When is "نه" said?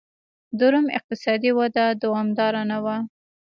2.71-2.77